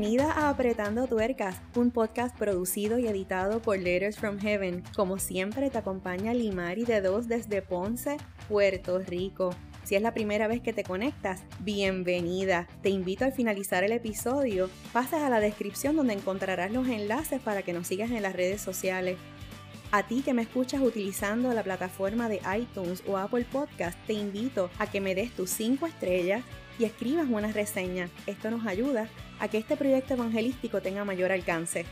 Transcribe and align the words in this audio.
Bienvenida 0.00 0.30
a 0.30 0.50
Apretando 0.50 1.08
Tuercas, 1.08 1.60
un 1.74 1.90
podcast 1.90 2.38
producido 2.38 3.00
y 3.00 3.08
editado 3.08 3.60
por 3.60 3.80
Letters 3.80 4.16
from 4.16 4.38
Heaven. 4.38 4.84
Como 4.94 5.18
siempre 5.18 5.70
te 5.70 5.78
acompaña 5.78 6.32
Limari 6.32 6.84
de 6.84 7.00
Dos 7.00 7.26
desde 7.26 7.62
Ponce, 7.62 8.16
Puerto 8.48 9.00
Rico. 9.00 9.50
Si 9.82 9.96
es 9.96 10.02
la 10.02 10.14
primera 10.14 10.46
vez 10.46 10.60
que 10.60 10.72
te 10.72 10.84
conectas, 10.84 11.42
bienvenida. 11.58 12.68
Te 12.80 12.90
invito 12.90 13.24
al 13.24 13.32
finalizar 13.32 13.82
el 13.82 13.90
episodio, 13.90 14.70
pases 14.92 15.20
a 15.20 15.30
la 15.30 15.40
descripción 15.40 15.96
donde 15.96 16.14
encontrarás 16.14 16.70
los 16.70 16.86
enlaces 16.86 17.40
para 17.42 17.62
que 17.62 17.72
nos 17.72 17.88
sigas 17.88 18.12
en 18.12 18.22
las 18.22 18.36
redes 18.36 18.60
sociales. 18.60 19.16
A 19.90 20.06
ti 20.06 20.22
que 20.22 20.32
me 20.32 20.42
escuchas 20.42 20.80
utilizando 20.80 21.52
la 21.52 21.64
plataforma 21.64 22.28
de 22.28 22.40
iTunes 22.56 23.02
o 23.08 23.16
Apple 23.16 23.46
Podcast, 23.50 23.98
te 24.06 24.12
invito 24.12 24.70
a 24.78 24.86
que 24.86 25.00
me 25.00 25.16
des 25.16 25.32
tus 25.32 25.50
5 25.50 25.88
estrellas 25.88 26.44
y 26.78 26.84
escribas 26.84 27.26
una 27.28 27.50
reseña. 27.50 28.08
Esto 28.28 28.52
nos 28.52 28.64
ayuda 28.64 29.08
a 29.40 29.48
que 29.48 29.58
este 29.58 29.76
proyecto 29.76 30.14
evangelístico 30.14 30.80
tenga 30.80 31.04
mayor 31.04 31.32
alcance. 31.32 31.84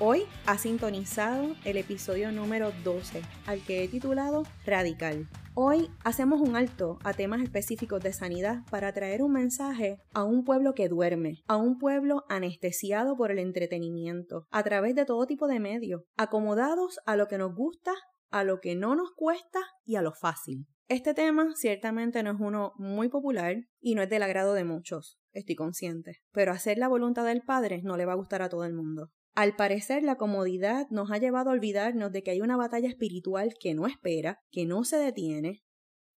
Hoy 0.00 0.22
ha 0.46 0.58
sintonizado 0.58 1.56
el 1.64 1.76
episodio 1.76 2.30
número 2.30 2.70
12, 2.84 3.20
al 3.46 3.60
que 3.64 3.82
he 3.82 3.88
titulado 3.88 4.44
Radical. 4.64 5.26
Hoy 5.54 5.90
hacemos 6.04 6.40
un 6.40 6.54
alto 6.54 7.00
a 7.02 7.12
temas 7.14 7.42
específicos 7.42 8.00
de 8.00 8.12
sanidad 8.12 8.58
para 8.70 8.92
traer 8.92 9.22
un 9.22 9.32
mensaje 9.32 9.98
a 10.14 10.22
un 10.22 10.44
pueblo 10.44 10.72
que 10.72 10.88
duerme, 10.88 11.42
a 11.48 11.56
un 11.56 11.78
pueblo 11.78 12.24
anestesiado 12.28 13.16
por 13.16 13.32
el 13.32 13.40
entretenimiento, 13.40 14.46
a 14.52 14.62
través 14.62 14.94
de 14.94 15.04
todo 15.04 15.26
tipo 15.26 15.48
de 15.48 15.58
medios, 15.58 16.02
acomodados 16.16 17.00
a 17.06 17.16
lo 17.16 17.26
que 17.26 17.38
nos 17.38 17.56
gusta, 17.56 17.92
a 18.30 18.44
lo 18.44 18.60
que 18.60 18.76
no 18.76 18.94
nos 18.94 19.10
cuesta 19.16 19.58
y 19.84 19.96
a 19.96 20.02
lo 20.02 20.12
fácil. 20.12 20.68
Este 20.88 21.12
tema 21.12 21.54
ciertamente 21.54 22.22
no 22.22 22.30
es 22.30 22.40
uno 22.40 22.72
muy 22.78 23.10
popular 23.10 23.68
y 23.78 23.94
no 23.94 24.02
es 24.02 24.08
del 24.08 24.22
agrado 24.22 24.54
de 24.54 24.64
muchos, 24.64 25.18
estoy 25.32 25.54
consciente, 25.54 26.22
pero 26.32 26.50
hacer 26.50 26.78
la 26.78 26.88
voluntad 26.88 27.26
del 27.26 27.42
Padre 27.42 27.82
no 27.82 27.98
le 27.98 28.06
va 28.06 28.12
a 28.12 28.16
gustar 28.16 28.40
a 28.40 28.48
todo 28.48 28.64
el 28.64 28.72
mundo. 28.72 29.10
Al 29.34 29.54
parecer, 29.54 30.02
la 30.02 30.16
comodidad 30.16 30.86
nos 30.88 31.10
ha 31.12 31.18
llevado 31.18 31.50
a 31.50 31.52
olvidarnos 31.52 32.10
de 32.10 32.22
que 32.22 32.30
hay 32.30 32.40
una 32.40 32.56
batalla 32.56 32.88
espiritual 32.88 33.52
que 33.60 33.74
no 33.74 33.86
espera, 33.86 34.40
que 34.50 34.64
no 34.64 34.82
se 34.82 34.96
detiene, 34.96 35.62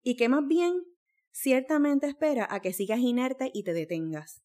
y 0.02 0.16
que 0.16 0.30
más 0.30 0.47
bien 0.47 0.81
ciertamente 1.31 2.08
espera 2.08 2.47
a 2.50 2.61
que 2.61 2.72
sigas 2.72 3.00
inerte 3.00 3.52
y 3.53 3.63
te 3.63 3.73
detengas. 3.73 4.41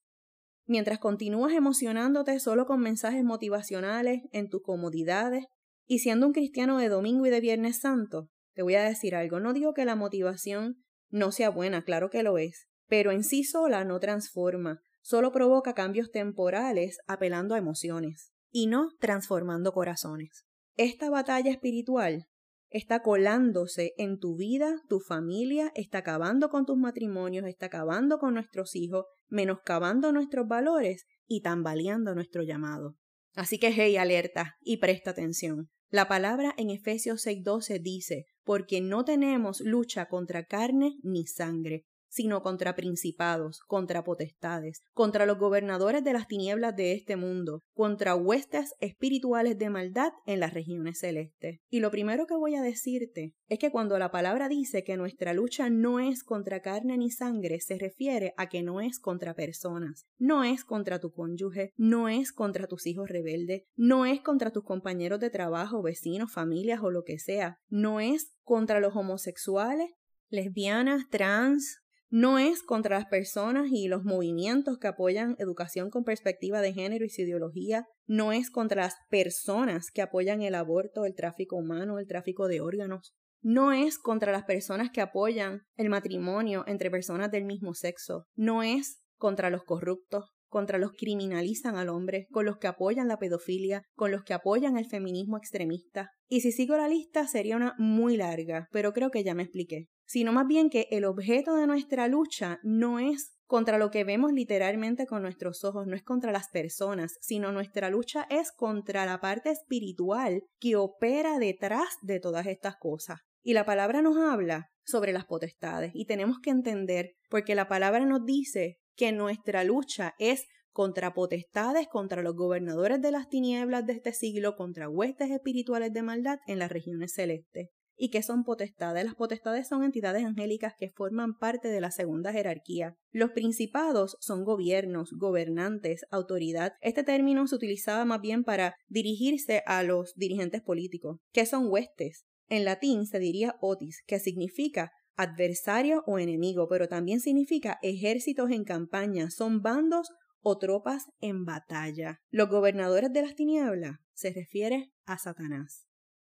Mientras 0.66 0.98
continúas 0.98 1.52
emocionándote 1.52 2.40
solo 2.40 2.66
con 2.66 2.80
mensajes 2.80 3.22
motivacionales 3.22 4.22
en 4.32 4.48
tus 4.48 4.62
comodidades 4.62 5.44
y 5.86 6.00
siendo 6.00 6.26
un 6.26 6.32
cristiano 6.32 6.78
de 6.78 6.88
domingo 6.88 7.26
y 7.26 7.30
de 7.30 7.40
Viernes 7.40 7.78
Santo, 7.78 8.28
te 8.56 8.62
voy 8.62 8.74
a 8.74 8.82
decir 8.82 9.14
algo, 9.14 9.38
no 9.38 9.52
digo 9.52 9.74
que 9.74 9.84
la 9.84 9.96
motivación 9.96 10.82
no 11.10 11.30
sea 11.30 11.50
buena, 11.50 11.84
claro 11.84 12.08
que 12.08 12.22
lo 12.22 12.38
es, 12.38 12.66
pero 12.88 13.12
en 13.12 13.22
sí 13.22 13.44
sola 13.44 13.84
no 13.84 14.00
transforma, 14.00 14.80
solo 15.02 15.30
provoca 15.30 15.74
cambios 15.74 16.10
temporales 16.10 16.98
apelando 17.06 17.54
a 17.54 17.58
emociones 17.58 18.32
y 18.50 18.66
no 18.66 18.88
transformando 18.98 19.72
corazones. 19.72 20.46
Esta 20.74 21.10
batalla 21.10 21.50
espiritual 21.50 22.24
está 22.70 23.02
colándose 23.02 23.92
en 23.98 24.18
tu 24.18 24.36
vida, 24.36 24.74
tu 24.88 25.00
familia, 25.00 25.70
está 25.74 25.98
acabando 25.98 26.48
con 26.48 26.64
tus 26.64 26.78
matrimonios, 26.78 27.46
está 27.46 27.66
acabando 27.66 28.18
con 28.18 28.32
nuestros 28.32 28.74
hijos, 28.74 29.04
menoscabando 29.28 30.12
nuestros 30.12 30.48
valores 30.48 31.04
y 31.26 31.42
tambaleando 31.42 32.14
nuestro 32.14 32.42
llamado. 32.42 32.96
Así 33.34 33.58
que 33.58 33.70
hey, 33.70 33.98
alerta 33.98 34.56
y 34.62 34.78
presta 34.78 35.10
atención. 35.10 35.68
La 35.90 36.08
palabra 36.08 36.54
en 36.56 36.70
Efesios 36.70 37.26
6:12 37.26 37.80
dice, 37.82 38.24
porque 38.46 38.80
no 38.80 39.04
tenemos 39.04 39.60
lucha 39.60 40.06
contra 40.06 40.44
carne 40.44 40.98
ni 41.02 41.26
sangre, 41.26 41.84
sino 42.08 42.42
contra 42.42 42.74
principados, 42.74 43.60
contra 43.66 44.04
potestades, 44.04 44.82
contra 44.92 45.26
los 45.26 45.38
gobernadores 45.38 46.04
de 46.04 46.12
las 46.12 46.26
tinieblas 46.26 46.76
de 46.76 46.92
este 46.92 47.16
mundo, 47.16 47.62
contra 47.74 48.14
huestes 48.14 48.74
espirituales 48.80 49.58
de 49.58 49.70
maldad 49.70 50.12
en 50.26 50.40
las 50.40 50.54
regiones 50.54 50.98
celestes. 50.98 51.60
Y 51.68 51.80
lo 51.80 51.90
primero 51.90 52.26
que 52.26 52.36
voy 52.36 52.54
a 52.54 52.62
decirte 52.62 53.34
es 53.48 53.58
que 53.58 53.70
cuando 53.70 53.98
la 53.98 54.10
palabra 54.10 54.48
dice 54.48 54.84
que 54.84 54.96
nuestra 54.96 55.34
lucha 55.34 55.70
no 55.70 56.00
es 56.00 56.24
contra 56.24 56.60
carne 56.60 56.96
ni 56.98 57.10
sangre, 57.10 57.60
se 57.60 57.78
refiere 57.78 58.34
a 58.36 58.48
que 58.48 58.62
no 58.62 58.80
es 58.80 58.98
contra 58.98 59.34
personas, 59.34 60.06
no 60.18 60.44
es 60.44 60.64
contra 60.64 61.00
tu 61.00 61.12
cónyuge, 61.12 61.72
no 61.76 62.08
es 62.08 62.32
contra 62.32 62.66
tus 62.66 62.86
hijos 62.86 63.08
rebeldes, 63.08 63.62
no 63.76 64.06
es 64.06 64.20
contra 64.20 64.50
tus 64.50 64.64
compañeros 64.64 65.20
de 65.20 65.30
trabajo, 65.30 65.82
vecinos, 65.82 66.32
familias 66.32 66.80
o 66.82 66.90
lo 66.90 67.04
que 67.04 67.18
sea, 67.18 67.58
no 67.68 68.00
es 68.00 68.36
contra 68.42 68.80
los 68.80 68.94
homosexuales, 68.96 69.90
lesbianas, 70.28 71.08
trans, 71.10 71.80
no 72.08 72.38
es 72.38 72.62
contra 72.62 72.98
las 72.98 73.06
personas 73.06 73.66
y 73.70 73.88
los 73.88 74.04
movimientos 74.04 74.78
que 74.78 74.86
apoyan 74.86 75.36
educación 75.38 75.90
con 75.90 76.04
perspectiva 76.04 76.60
de 76.60 76.72
género 76.72 77.04
y 77.04 77.10
su 77.10 77.22
ideología, 77.22 77.86
no 78.06 78.32
es 78.32 78.50
contra 78.50 78.82
las 78.82 78.94
personas 79.08 79.90
que 79.92 80.02
apoyan 80.02 80.42
el 80.42 80.54
aborto, 80.54 81.04
el 81.04 81.14
tráfico 81.14 81.56
humano, 81.56 81.98
el 81.98 82.06
tráfico 82.06 82.48
de 82.48 82.60
órganos, 82.60 83.14
no 83.42 83.72
es 83.72 83.98
contra 83.98 84.32
las 84.32 84.44
personas 84.44 84.90
que 84.90 85.00
apoyan 85.00 85.62
el 85.76 85.88
matrimonio 85.88 86.64
entre 86.66 86.90
personas 86.90 87.30
del 87.30 87.44
mismo 87.44 87.74
sexo, 87.74 88.26
no 88.34 88.62
es 88.62 89.02
contra 89.16 89.50
los 89.50 89.64
corruptos, 89.64 90.35
contra 90.56 90.78
los 90.78 90.92
que 90.92 91.04
criminalizan 91.04 91.76
al 91.76 91.90
hombre, 91.90 92.28
con 92.30 92.46
los 92.46 92.56
que 92.56 92.66
apoyan 92.66 93.08
la 93.08 93.18
pedofilia, 93.18 93.82
con 93.94 94.10
los 94.10 94.24
que 94.24 94.32
apoyan 94.32 94.78
el 94.78 94.86
feminismo 94.86 95.36
extremista. 95.36 96.12
Y 96.30 96.40
si 96.40 96.50
sigo 96.50 96.78
la 96.78 96.88
lista 96.88 97.26
sería 97.26 97.56
una 97.56 97.74
muy 97.76 98.16
larga, 98.16 98.66
pero 98.72 98.94
creo 98.94 99.10
que 99.10 99.22
ya 99.22 99.34
me 99.34 99.42
expliqué 99.42 99.88
sino 100.08 100.32
más 100.32 100.46
bien 100.46 100.70
que 100.70 100.86
el 100.92 101.04
objeto 101.04 101.56
de 101.56 101.66
nuestra 101.66 102.06
lucha 102.08 102.60
no 102.62 103.00
es 103.00 103.32
contra 103.46 103.76
lo 103.76 103.90
que 103.90 104.04
vemos 104.04 104.32
literalmente 104.32 105.04
con 105.04 105.22
nuestros 105.22 105.64
ojos, 105.64 105.86
no 105.86 105.96
es 105.96 106.04
contra 106.04 106.30
las 106.30 106.48
personas, 106.48 107.16
sino 107.20 107.50
nuestra 107.50 107.90
lucha 107.90 108.24
es 108.30 108.52
contra 108.52 109.04
la 109.04 109.20
parte 109.20 109.50
espiritual 109.50 110.44
que 110.60 110.76
opera 110.76 111.40
detrás 111.40 111.88
de 112.02 112.20
todas 112.20 112.46
estas 112.46 112.76
cosas. 112.76 113.18
Y 113.42 113.52
la 113.52 113.64
palabra 113.64 114.00
nos 114.00 114.16
habla 114.16 114.68
sobre 114.84 115.12
las 115.12 115.24
potestades 115.24 115.90
y 115.92 116.06
tenemos 116.06 116.38
que 116.40 116.50
entender, 116.50 117.14
porque 117.28 117.56
la 117.56 117.66
palabra 117.66 118.06
nos 118.06 118.24
dice 118.24 118.78
que 118.96 119.12
nuestra 119.12 119.64
lucha 119.64 120.14
es 120.18 120.46
contra 120.72 121.14
potestades, 121.14 121.88
contra 121.88 122.22
los 122.22 122.34
gobernadores 122.34 123.00
de 123.00 123.10
las 123.10 123.28
tinieblas 123.28 123.86
de 123.86 123.94
este 123.94 124.12
siglo, 124.12 124.56
contra 124.56 124.88
huestes 124.88 125.30
espirituales 125.30 125.92
de 125.92 126.02
maldad 126.02 126.38
en 126.46 126.58
las 126.58 126.70
regiones 126.70 127.14
celestes. 127.14 127.70
¿Y 127.98 128.10
qué 128.10 128.22
son 128.22 128.44
potestades? 128.44 129.04
Las 129.04 129.14
potestades 129.14 129.68
son 129.68 129.82
entidades 129.82 130.24
angélicas 130.24 130.74
que 130.78 130.90
forman 130.90 131.38
parte 131.38 131.68
de 131.68 131.80
la 131.80 131.90
segunda 131.90 132.30
jerarquía. 132.30 132.94
Los 133.10 133.30
principados 133.30 134.18
son 134.20 134.44
gobiernos, 134.44 135.12
gobernantes, 135.16 136.04
autoridad. 136.10 136.74
Este 136.82 137.04
término 137.04 137.46
se 137.46 137.54
utilizaba 137.54 138.04
más 138.04 138.20
bien 138.20 138.44
para 138.44 138.74
dirigirse 138.86 139.62
a 139.64 139.82
los 139.82 140.12
dirigentes 140.14 140.60
políticos. 140.60 141.20
¿Qué 141.32 141.46
son 141.46 141.68
huestes? 141.70 142.26
En 142.48 142.66
latín 142.66 143.06
se 143.06 143.18
diría 143.18 143.56
otis, 143.60 144.02
que 144.06 144.20
significa 144.20 144.92
adversario 145.16 146.02
o 146.06 146.18
enemigo, 146.18 146.68
pero 146.68 146.88
también 146.88 147.20
significa 147.20 147.78
ejércitos 147.82 148.50
en 148.50 148.64
campaña, 148.64 149.30
son 149.30 149.62
bandos 149.62 150.08
o 150.40 150.58
tropas 150.58 151.06
en 151.20 151.44
batalla. 151.44 152.20
Los 152.30 152.48
gobernadores 152.48 153.12
de 153.12 153.22
las 153.22 153.34
tinieblas 153.34 153.98
se 154.12 154.32
refiere 154.32 154.92
a 155.04 155.18
Satanás. 155.18 155.86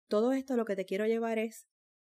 Todo 0.07 0.33
esto 0.33 0.55
lo 0.55 0.65
que 0.65 0.75
te 0.75 0.85
quiero 0.85 1.07
llevar 1.07 1.39
es 1.39 1.67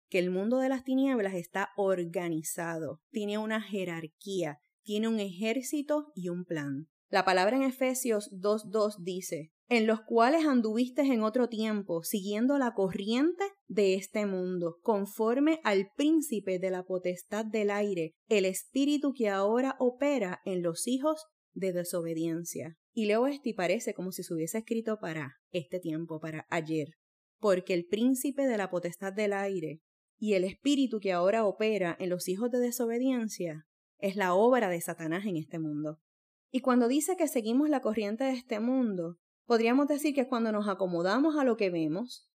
que 0.09 0.19
el 0.19 0.29
mundo 0.29 0.57
de 0.59 0.69
las 0.69 0.84
tinieblas 0.84 1.34
está 1.34 1.69
organizado, 1.78 3.01
tiene 3.09 3.38
una 3.38 3.61
jerarquía, 3.61 4.57
tiene 4.84 5.07
un 5.07 5.19
ejército 5.19 6.11
y 6.13 6.29
un 6.29 6.44
plan. 6.44 6.90
La 7.13 7.25
palabra 7.25 7.56
en 7.56 7.62
Efesios 7.62 8.31
2.2 8.31 9.03
dice, 9.03 9.51
en 9.69 9.85
los 9.85 10.01
cuales 10.01 10.47
anduviste 10.47 11.03
en 11.03 11.22
otro 11.22 11.47
tiempo, 11.47 12.01
siguiendo 12.01 12.57
la 12.57 12.74
corriente 12.74 13.44
de 13.68 13.94
este 13.94 14.25
mundo, 14.25 14.79
conforme 14.81 15.59
al 15.63 15.91
príncipe 15.96 16.57
de 16.57 16.72
la 16.72 16.85
potestad 16.85 17.46
del 17.46 17.70
aire, 17.70 18.16
el 18.29 18.46
espíritu 18.46 19.14
que 19.14 19.29
ahora 19.29 19.76
opera 19.78 20.41
en 20.43 20.64
los 20.64 20.88
hijos 20.88 21.28
de 21.53 21.72
desobediencia. 21.72 22.79
Y 22.96 23.05
leo 23.05 23.28
esto 23.28 23.47
y 23.47 23.53
parece 23.53 23.93
como 23.93 24.11
si 24.11 24.23
se 24.23 24.34
hubiese 24.34 24.58
escrito 24.58 24.97
para 24.99 25.35
este 25.52 25.79
tiempo, 25.79 26.20
para 26.20 26.47
ayer 26.49 26.96
porque 27.40 27.73
el 27.73 27.85
príncipe 27.85 28.47
de 28.47 28.58
la 28.58 28.72
potestad 28.72 29.14
del 29.14 29.34
aire 29.34 29.82
y 30.17 30.34
el 30.34 30.46
espíritu 30.46 30.99
que 30.99 31.11
ahora 31.11 31.46
opera 31.46 31.96
en 31.99 32.09
los 32.09 32.29
hijos 32.29 32.49
de 32.49 32.58
desobediencia 32.58 33.67
es 33.99 34.16
la 34.16 34.34
obra 34.34 34.70
de 34.70 34.79
Satanás 34.79 35.26
en 35.26 35.35
este 35.35 35.59
mundo. 35.59 35.99
Y 36.55 36.61
cuando 36.61 36.88
dice 36.88 37.17
que 37.17 37.28
seguimos 37.28 37.67
la 37.67 37.82
corriente 37.82 38.26
de 38.26 38.34
este 38.34 38.59
mundo, 38.59 39.17
podríamos 39.47 39.88
decir 39.88 40.14
que 40.14 40.22
es 40.22 40.28
cuando 40.28 40.52
nos 40.52 40.67
acomodamos 40.67 41.35
a 41.35 41.44
lo 41.44 41.58
que 41.58 41.72
vemos. 41.72 42.29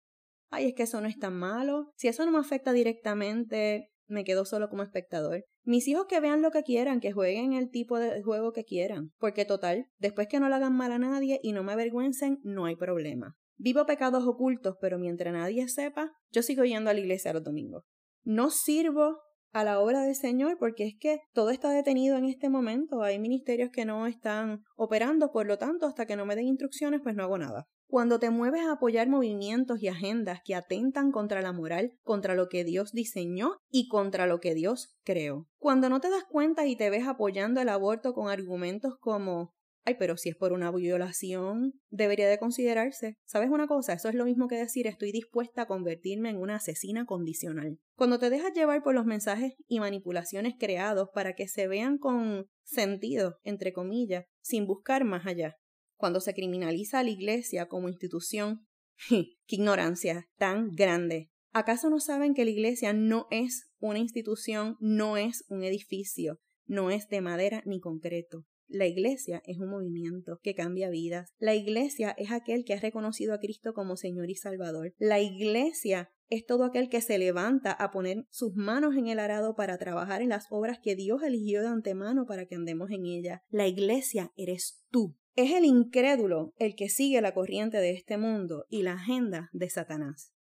Ay, 0.51 0.67
es 0.67 0.75
que 0.75 0.83
eso 0.83 1.01
no 1.01 1.07
es 1.07 1.21
tan 1.21 1.35
malo. 1.35 1.93
Si 1.95 2.09
eso 2.09 2.27
no 2.27 2.33
me 2.33 2.39
afecta 2.39 2.73
directamente, 2.73 3.93
me 4.09 4.25
quedo 4.25 4.45
solo 4.45 4.71
como 4.71 4.83
espectador. 4.83 5.45
Mis 5.63 5.87
hijos 5.87 6.07
que 6.09 6.19
vean 6.19 6.43
lo 6.43 6.51
que 6.51 6.65
quieran, 6.65 6.99
que 6.99 7.13
jueguen 7.13 7.53
el 7.53 7.71
tipo 7.71 8.01
de 8.01 8.21
juego 8.25 8.53
que 8.53 8.65
quieran. 8.65 9.13
Porque 9.19 9.45
total, 9.45 9.87
después 9.99 10.27
que 10.27 10.41
no 10.41 10.49
le 10.49 10.57
hagan 10.57 10.75
mal 10.75 10.91
a 10.91 10.99
nadie 10.99 11.39
y 11.41 11.53
no 11.53 11.63
me 11.63 11.75
avergüencen, 11.75 12.41
no 12.43 12.65
hay 12.65 12.75
problema. 12.75 13.37
Vivo 13.57 13.87
pecados 13.87 14.27
ocultos, 14.27 14.75
pero 14.81 14.99
mientras 14.99 15.33
nadie 15.33 15.69
sepa, 15.69 16.11
yo 16.33 16.43
sigo 16.43 16.65
yendo 16.65 16.91
a 16.91 16.93
la 16.93 16.99
iglesia 16.99 17.33
los 17.33 17.45
domingos. 17.45 17.85
No 18.25 18.51
sirvo 18.51 19.21
a 19.53 19.65
la 19.65 19.81
obra 19.81 20.03
del 20.03 20.15
Señor, 20.15 20.57
porque 20.59 20.85
es 20.85 20.95
que 20.99 21.21
todo 21.33 21.51
está 21.51 21.71
detenido 21.71 22.17
en 22.17 22.25
este 22.25 22.49
momento. 22.49 23.03
Hay 23.03 23.19
ministerios 23.19 23.71
que 23.71 23.85
no 23.85 24.07
están 24.07 24.63
operando, 24.77 25.31
por 25.33 25.47
lo 25.47 25.59
tanto, 25.59 25.87
hasta 25.87 26.07
que 26.07 26.17
no 26.17 26.27
me 26.27 26.37
den 26.37 26.47
instrucciones, 26.47 27.01
pues 27.03 27.15
no 27.15 27.23
hago 27.23 27.39
nada. 27.39 27.67
Cuando 27.91 28.19
te 28.19 28.29
mueves 28.29 28.67
a 28.67 28.73
apoyar 28.73 29.09
movimientos 29.09 29.83
y 29.83 29.89
agendas 29.89 30.41
que 30.45 30.55
atentan 30.55 31.11
contra 31.11 31.41
la 31.41 31.55
moral, 31.55 31.93
contra 32.03 32.35
lo 32.35 32.49
que 32.49 32.63
Dios 32.63 32.93
diseñó 32.93 33.57
y 33.71 33.89
contra 33.89 34.27
lo 34.27 34.41
que 34.41 34.55
Dios 34.55 34.99
creó. 35.05 35.47
Cuando 35.57 35.89
no 35.89 35.99
te 35.99 36.11
das 36.11 36.25
cuenta 36.25 36.67
y 36.67 36.77
te 36.77 36.91
ves 36.91 37.07
apoyando 37.07 37.63
el 37.63 37.71
aborto 37.71 38.13
con 38.13 38.29
argumentos 38.29 38.97
como 39.01 39.55
Pero 39.99 40.17
si 40.17 40.31
es 40.31 40.37
por 40.37 40.53
una 40.53 40.71
violación, 40.71 41.73
debería 41.91 42.29
de 42.29 42.39
considerarse. 42.39 43.17
¿Sabes 43.25 43.51
una 43.51 43.67
cosa? 43.67 43.93
Eso 43.93 44.09
es 44.09 44.15
lo 44.15 44.25
mismo 44.25 44.49
que 44.49 44.57
decir 44.57 44.87
estoy 44.87 45.13
dispuesta 45.13 45.63
a 45.63 45.67
convertirme 45.67 46.31
en 46.31 46.39
una 46.39 46.57
asesina 46.57 47.07
condicional. 47.07 47.79
Cuando 47.97 48.19
te 48.19 48.31
dejas 48.31 48.53
llevar 48.55 48.83
por 48.83 48.95
los 48.95 49.07
mensajes 49.07 49.55
y 49.67 49.81
manipulaciones 49.81 50.55
creados 50.59 51.09
para 51.15 51.35
que 51.35 51.49
se 51.49 51.69
vean 51.69 51.99
con 51.99 52.47
sentido, 52.65 53.39
entre 53.43 53.73
comillas, 53.73 54.25
sin 54.43 54.67
buscar 54.67 55.05
más 55.05 55.27
allá. 55.27 55.57
Cuando 55.97 56.21
se 56.21 56.35
criminaliza 56.35 57.01
a 57.01 57.03
la 57.05 57.11
iglesia 57.11 57.67
como 57.67 57.89
institución. 57.89 58.67
¡Qué 59.09 59.57
ignorancia 59.57 60.27
tan 60.37 60.71
grande! 60.71 61.31
¿Acaso 61.53 61.89
no 61.91 61.99
saben 61.99 62.35
que 62.35 62.45
la 62.45 62.51
iglesia 62.51 62.93
no 62.93 63.27
es 63.31 63.71
una 63.79 63.99
institución, 63.99 64.77
no 64.81 65.17
es 65.17 65.45
un 65.49 65.65
edificio, 65.65 66.39
no 66.67 66.91
es 66.91 67.09
de 67.09 67.21
madera 67.21 67.63
ni 67.65 67.81
concreto? 67.81 68.45
La 68.69 68.87
iglesia 68.87 69.43
es 69.47 69.59
un 69.59 69.71
movimiento 69.71 70.41
que 70.43 70.55
cambia 70.55 70.91
vidas. 70.91 71.33
La 71.39 71.55
iglesia 71.55 72.15
es 72.19 72.31
aquel 72.31 72.65
que 72.65 72.75
ha 72.75 72.81
reconocido 72.81 73.33
a 73.33 73.39
Cristo 73.39 73.73
como 73.73 73.97
Señor 73.97 74.29
y 74.29 74.35
Salvador. 74.35 74.93
La 74.99 75.21
iglesia 75.21 76.11
es 76.29 76.45
todo 76.45 76.65
aquel 76.65 76.91
que 76.91 77.01
se 77.01 77.17
levanta 77.17 77.73
a 77.73 77.91
poner 77.91 78.27
sus 78.31 78.55
manos 78.55 78.95
en 78.97 79.07
el 79.07 79.19
arado 79.19 79.57
para 79.57 79.79
trabajar 79.79 80.21
en 80.21 80.29
las 80.29 80.49
obras 80.51 80.79
que 80.83 80.97
Dios 80.97 81.23
eligió 81.23 81.63
de 81.63 81.69
antemano 81.69 82.27
para 82.27 82.45
que 82.45 82.57
andemos 82.57 82.91
en 82.91 83.07
ella. 83.07 83.43
La 83.49 83.67
iglesia 83.67 84.33
eres 84.37 84.85
tú. 84.91 85.17
Es 85.35 85.53
el 85.53 85.65
incrédulo 85.65 86.53
el 86.59 86.75
que 86.75 86.91
sigue 86.91 87.23
la 87.23 87.33
corriente 87.33 87.79
de 87.79 87.93
este 87.93 88.19
mundo 88.19 88.67
y 88.69 88.83
la 88.83 88.95
agenda 88.95 89.49
de 89.53 89.71
Satanás. 89.71 90.35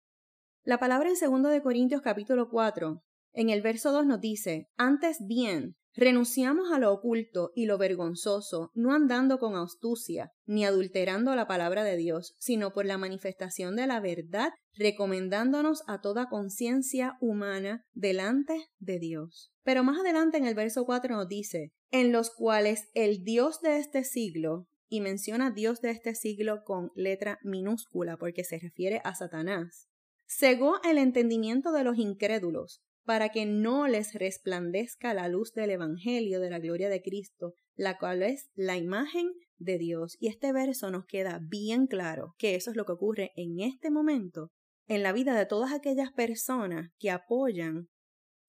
La 0.63 0.79
palabra 0.79 1.09
en 1.09 1.44
2 1.44 1.51
de 1.51 1.62
Corintios 1.62 2.01
capítulo 2.01 2.50
4, 2.50 3.01
en 3.31 3.50
el 3.50 3.62
verso 3.62 3.94
2 3.94 4.06
nos 4.06 4.19
dice, 4.19 4.68
antes 4.75 5.19
bien, 5.25 5.77
Renunciamos 5.97 6.71
a 6.71 6.77
lo 6.77 6.94
oculto 6.94 7.51
y 7.55 7.65
lo 7.65 7.79
vergonzoso, 7.79 8.69
no 8.75 8.94
andando 8.94 9.39
con 9.39 9.55
astucia, 9.55 10.31
ni 10.45 10.63
adulterando 10.63 11.35
la 11.35 11.47
palabra 11.47 11.83
de 11.83 11.97
Dios, 11.97 12.35
sino 12.38 12.71
por 12.71 12.85
la 12.85 12.99
manifestación 12.99 13.75
de 13.75 13.88
la 13.88 13.99
verdad, 13.99 14.51
recomendándonos 14.75 15.81
a 15.88 15.99
toda 15.99 16.29
conciencia 16.29 17.17
humana 17.19 17.83
delante 17.95 18.67
de 18.77 18.99
Dios. 18.99 19.51
Pero 19.63 19.83
más 19.83 19.99
adelante 19.99 20.38
en 20.38 20.45
el 20.45 20.53
verso 20.53 20.85
4 20.85 21.15
nos 21.15 21.27
dice, 21.27 21.71
en 21.89 22.11
los 22.11 22.29
cuales 22.29 22.89
el 22.93 23.23
Dios 23.23 23.59
de 23.61 23.77
este 23.79 24.03
siglo, 24.03 24.67
y 24.88 25.01
menciona 25.01 25.50
Dios 25.50 25.81
de 25.81 25.89
este 25.89 26.13
siglo 26.13 26.63
con 26.63 26.91
letra 26.93 27.39
minúscula 27.43 28.17
porque 28.17 28.43
se 28.43 28.59
refiere 28.59 29.01
a 29.03 29.15
Satanás, 29.15 29.88
cegó 30.27 30.79
el 30.83 31.00
entendimiento 31.00 31.71
de 31.71 31.83
los 31.83 31.97
incrédulos 31.97 32.83
para 33.07 33.30
que 33.30 33.45
no 33.45 33.88
les 33.88 34.13
resplandezca 34.15 35.13
la 35.13 35.30
luz 35.30 35.54
del 35.54 35.69
Evangelio 35.69 36.42
de 36.42 36.50
la 36.50 36.59
gloria 36.59 36.89
de 36.89 37.01
Cristo, 37.01 37.54
la 37.77 37.98
cual 37.98 38.21
es 38.21 38.50
la 38.54 38.75
imagen 38.75 39.31
de 39.57 39.77
Dios. 39.77 40.18
Y 40.19 40.27
este 40.27 40.51
verso 40.51 40.92
nos 40.92 41.06
queda 41.06 41.39
bien 41.42 41.88
claro 41.88 42.36
que 42.38 42.56
eso 42.56 42.69
es 42.69 42.75
lo 42.75 42.83
que 42.83 42.92
ocurre 42.92 43.31
en 43.38 43.62
este 43.62 43.92
momento 43.92 44.51
en 44.88 45.04
la 45.04 45.13
vida 45.13 45.39
de 45.39 45.45
todas 45.45 45.71
aquellas 45.71 46.12
personas 46.12 46.92
que 47.00 47.09
apoyan 47.09 47.88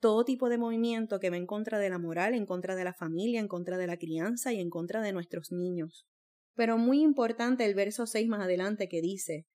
todo 0.01 0.25
tipo 0.25 0.49
de 0.49 0.59
movimiento 0.59 1.21
que 1.21 1.31
va 1.31 1.37
en 1.37 1.47
contra 1.47 1.79
de 1.79 1.91
la 1.91 2.01
moral, 2.01 2.35
en 2.35 2.45
contra 2.45 2.75
de 2.75 2.83
la 2.83 2.95
familia, 2.95 3.39
en 3.39 3.47
contra 3.47 3.79
de 3.79 3.87
la 3.87 3.97
crianza 3.97 4.53
y 4.53 4.59
en 4.59 4.71
contra 4.71 5.03
de 5.03 5.13
nuestros 5.13 5.53
niños. 5.53 6.09
Pero 6.57 6.79
muy 6.79 7.01
importante 7.01 7.65
el 7.65 7.77
verso 7.77 8.07
6 8.07 8.27
más 8.27 8.41
adelante 8.41 8.89
que 8.89 9.03
dice, 9.03 9.47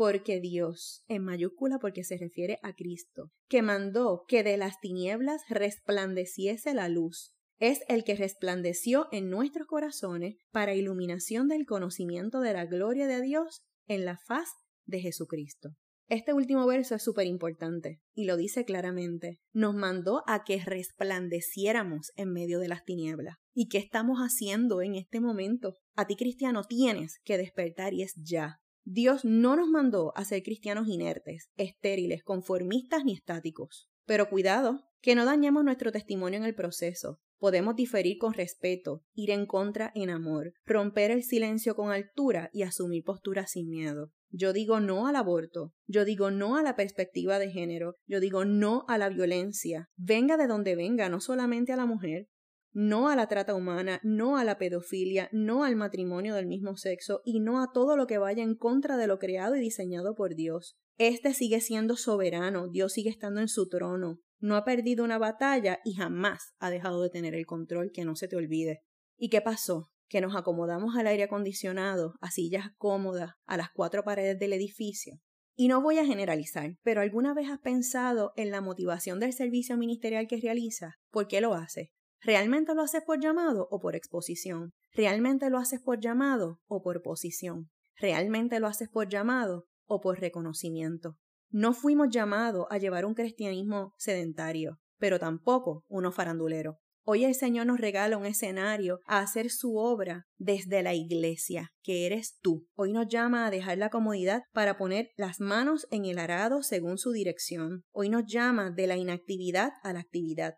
porque 0.00 0.40
Dios, 0.40 1.04
en 1.08 1.24
mayúscula 1.24 1.78
porque 1.78 2.04
se 2.04 2.16
refiere 2.16 2.58
a 2.62 2.72
Cristo, 2.72 3.32
que 3.50 3.60
mandó 3.60 4.24
que 4.26 4.42
de 4.42 4.56
las 4.56 4.80
tinieblas 4.80 5.42
resplandeciese 5.50 6.72
la 6.72 6.88
luz, 6.88 7.34
es 7.58 7.80
el 7.86 8.02
que 8.02 8.16
resplandeció 8.16 9.08
en 9.12 9.28
nuestros 9.28 9.66
corazones 9.66 10.36
para 10.52 10.74
iluminación 10.74 11.48
del 11.48 11.66
conocimiento 11.66 12.40
de 12.40 12.54
la 12.54 12.64
gloria 12.64 13.06
de 13.06 13.20
Dios 13.20 13.60
en 13.88 14.06
la 14.06 14.16
faz 14.26 14.48
de 14.86 15.00
Jesucristo. 15.00 15.76
Este 16.08 16.32
último 16.32 16.66
verso 16.66 16.94
es 16.94 17.02
súper 17.02 17.26
importante 17.26 18.00
y 18.14 18.24
lo 18.24 18.38
dice 18.38 18.64
claramente. 18.64 19.38
Nos 19.52 19.74
mandó 19.74 20.22
a 20.26 20.44
que 20.44 20.64
resplandeciéramos 20.64 22.10
en 22.16 22.32
medio 22.32 22.58
de 22.58 22.68
las 22.68 22.84
tinieblas. 22.84 23.36
¿Y 23.52 23.68
qué 23.68 23.76
estamos 23.76 24.16
haciendo 24.20 24.80
en 24.80 24.94
este 24.94 25.20
momento? 25.20 25.74
A 25.94 26.06
ti 26.06 26.16
cristiano 26.16 26.64
tienes 26.64 27.18
que 27.22 27.36
despertar 27.36 27.92
y 27.92 28.00
es 28.02 28.14
ya. 28.16 28.60
Dios 28.84 29.24
no 29.24 29.56
nos 29.56 29.68
mandó 29.68 30.12
a 30.16 30.24
ser 30.24 30.42
cristianos 30.42 30.88
inertes, 30.88 31.50
estériles, 31.56 32.22
conformistas 32.22 33.04
ni 33.04 33.14
estáticos. 33.14 33.88
Pero 34.06 34.28
cuidado, 34.28 34.84
que 35.00 35.14
no 35.14 35.24
dañemos 35.24 35.64
nuestro 35.64 35.92
testimonio 35.92 36.38
en 36.38 36.44
el 36.44 36.54
proceso. 36.54 37.20
Podemos 37.38 37.74
diferir 37.74 38.18
con 38.18 38.34
respeto, 38.34 39.02
ir 39.14 39.30
en 39.30 39.46
contra 39.46 39.92
en 39.94 40.10
amor, 40.10 40.52
romper 40.66 41.10
el 41.10 41.22
silencio 41.22 41.74
con 41.74 41.90
altura 41.90 42.50
y 42.52 42.62
asumir 42.62 43.02
posturas 43.02 43.52
sin 43.52 43.70
miedo. 43.70 44.12
Yo 44.30 44.52
digo 44.52 44.78
no 44.78 45.06
al 45.06 45.16
aborto, 45.16 45.74
yo 45.86 46.04
digo 46.04 46.30
no 46.30 46.56
a 46.56 46.62
la 46.62 46.76
perspectiva 46.76 47.38
de 47.38 47.50
género, 47.50 47.96
yo 48.06 48.20
digo 48.20 48.44
no 48.44 48.84
a 48.88 48.98
la 48.98 49.08
violencia, 49.08 49.88
venga 49.96 50.36
de 50.36 50.46
donde 50.46 50.76
venga, 50.76 51.08
no 51.08 51.20
solamente 51.20 51.72
a 51.72 51.76
la 51.76 51.86
mujer, 51.86 52.28
no 52.72 53.08
a 53.08 53.16
la 53.16 53.26
trata 53.26 53.54
humana, 53.54 54.00
no 54.02 54.36
a 54.36 54.44
la 54.44 54.58
pedofilia, 54.58 55.28
no 55.32 55.64
al 55.64 55.76
matrimonio 55.76 56.34
del 56.34 56.46
mismo 56.46 56.76
sexo 56.76 57.20
y 57.24 57.40
no 57.40 57.62
a 57.62 57.72
todo 57.72 57.96
lo 57.96 58.06
que 58.06 58.18
vaya 58.18 58.42
en 58.42 58.54
contra 58.54 58.96
de 58.96 59.06
lo 59.06 59.18
creado 59.18 59.56
y 59.56 59.60
diseñado 59.60 60.14
por 60.14 60.34
Dios. 60.34 60.76
Este 60.98 61.34
sigue 61.34 61.60
siendo 61.60 61.96
soberano, 61.96 62.68
Dios 62.68 62.92
sigue 62.92 63.10
estando 63.10 63.40
en 63.40 63.48
su 63.48 63.68
trono, 63.68 64.20
no 64.40 64.56
ha 64.56 64.64
perdido 64.64 65.04
una 65.04 65.18
batalla 65.18 65.80
y 65.84 65.94
jamás 65.94 66.54
ha 66.58 66.70
dejado 66.70 67.02
de 67.02 67.10
tener 67.10 67.34
el 67.34 67.46
control, 67.46 67.90
que 67.92 68.04
no 68.04 68.16
se 68.16 68.28
te 68.28 68.36
olvide. 68.36 68.82
¿Y 69.16 69.28
qué 69.28 69.40
pasó? 69.40 69.90
Que 70.08 70.20
nos 70.20 70.34
acomodamos 70.34 70.96
al 70.96 71.06
aire 71.06 71.24
acondicionado, 71.24 72.14
a 72.20 72.30
sillas 72.30 72.70
cómodas, 72.78 73.32
a 73.46 73.56
las 73.56 73.68
cuatro 73.74 74.02
paredes 74.02 74.38
del 74.38 74.54
edificio. 74.54 75.20
Y 75.56 75.68
no 75.68 75.82
voy 75.82 75.98
a 75.98 76.06
generalizar, 76.06 76.78
pero 76.82 77.02
¿alguna 77.02 77.34
vez 77.34 77.50
has 77.50 77.60
pensado 77.60 78.32
en 78.36 78.50
la 78.50 78.62
motivación 78.62 79.20
del 79.20 79.34
servicio 79.34 79.76
ministerial 79.76 80.26
que 80.26 80.40
realiza? 80.40 80.94
¿Por 81.10 81.28
qué 81.28 81.42
lo 81.42 81.52
hace? 81.52 81.92
¿Realmente 82.22 82.74
lo 82.74 82.82
haces 82.82 83.02
por 83.02 83.20
llamado 83.20 83.66
o 83.70 83.80
por 83.80 83.96
exposición? 83.96 84.72
¿Realmente 84.92 85.48
lo 85.48 85.58
haces 85.58 85.80
por 85.80 86.00
llamado 86.00 86.60
o 86.66 86.82
por 86.82 87.02
posición? 87.02 87.70
¿Realmente 87.96 88.60
lo 88.60 88.66
haces 88.66 88.88
por 88.88 89.08
llamado 89.08 89.66
o 89.86 90.00
por 90.00 90.20
reconocimiento? 90.20 91.16
No 91.50 91.72
fuimos 91.72 92.08
llamados 92.10 92.66
a 92.70 92.78
llevar 92.78 93.06
un 93.06 93.14
cristianismo 93.14 93.94
sedentario, 93.96 94.78
pero 94.98 95.18
tampoco 95.18 95.84
uno 95.88 96.12
farandulero. 96.12 96.78
Hoy 97.02 97.24
el 97.24 97.34
Señor 97.34 97.66
nos 97.66 97.80
regala 97.80 98.18
un 98.18 98.26
escenario 98.26 99.00
a 99.06 99.20
hacer 99.20 99.50
su 99.50 99.76
obra 99.76 100.26
desde 100.36 100.82
la 100.82 100.94
iglesia, 100.94 101.70
que 101.82 102.06
eres 102.06 102.38
tú. 102.40 102.68
Hoy 102.74 102.92
nos 102.92 103.08
llama 103.08 103.46
a 103.46 103.50
dejar 103.50 103.78
la 103.78 103.88
comodidad 103.88 104.42
para 104.52 104.76
poner 104.76 105.08
las 105.16 105.40
manos 105.40 105.86
en 105.90 106.04
el 106.04 106.18
arado 106.18 106.62
según 106.62 106.98
su 106.98 107.12
dirección. 107.12 107.82
Hoy 107.90 108.10
nos 108.10 108.24
llama 108.26 108.70
de 108.70 108.86
la 108.86 108.96
inactividad 108.96 109.72
a 109.82 109.94
la 109.94 110.00
actividad, 110.00 110.54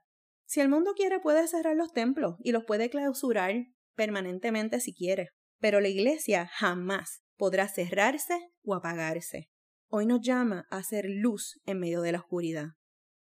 si 0.53 0.61
el 0.61 0.69
mundo 0.69 0.93
quiere 0.95 1.19
puede 1.19 1.49
cerrar 1.49 1.75
los 1.77 1.95
templos 1.95 2.35
y 2.41 2.53
los 2.53 2.65
puede 2.67 2.91
clausurar 2.91 3.55
permanentemente 3.97 4.81
si 4.81 4.93
quiere, 4.93 5.31
pero 5.61 5.81
la 5.81 5.89
iglesia 5.89 6.47
jamás 6.47 7.23
podrá 7.39 7.69
cerrarse 7.69 8.39
o 8.63 8.75
apagarse. 8.75 9.49
Hoy 9.89 10.05
nos 10.05 10.21
llama 10.21 10.67
a 10.69 10.77
hacer 10.77 11.07
luz 11.09 11.59
en 11.65 11.79
medio 11.79 12.03
de 12.03 12.13
la 12.13 12.19
oscuridad. 12.19 12.67